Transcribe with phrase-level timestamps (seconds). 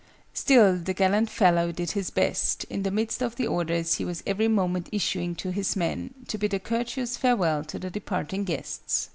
[0.33, 4.23] Still the gallant fellow did his best, in the midst of the orders he was
[4.25, 9.09] every moment issuing to his men, to bid a courteous farewell to the departing guests.